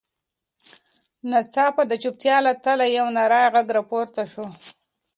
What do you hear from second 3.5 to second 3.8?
غږ